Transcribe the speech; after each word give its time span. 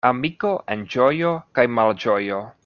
Amiko 0.09 0.53
en 0.75 0.85
ĝojo 0.95 1.35
kaj 1.59 1.67
malĝojo. 1.81 2.45